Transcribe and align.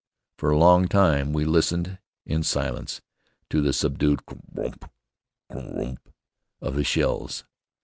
For 0.39 0.49
a 0.49 0.57
long 0.57 0.87
time 0.87 1.31
we 1.31 1.45
listened 1.45 1.99
in 2.25 2.41
silence 2.41 3.01
to 3.51 3.61
the 3.61 3.71
subdued 3.71 4.25
crr 4.25 4.41
ump, 4.65 4.91
crr 5.51 5.89
ump, 5.89 6.09
of 6.59 6.73
the 6.73 6.83
shells. 6.83 7.43